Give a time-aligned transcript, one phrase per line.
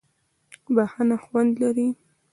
[0.75, 1.87] بښنه خوند لري.